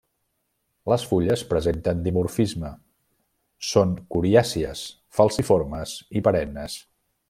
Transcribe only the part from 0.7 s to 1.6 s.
Les fulles